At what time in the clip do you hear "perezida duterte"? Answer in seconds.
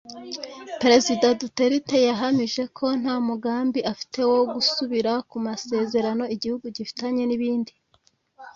0.81-1.97